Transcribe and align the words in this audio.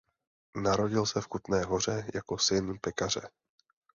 Narodil 0.61 1.05
se 1.05 1.21
v 1.21 1.27
Kutné 1.27 1.63
Hoře 1.63 2.05
jako 2.13 2.37
syn 2.37 2.77
pekaře. 2.81 3.21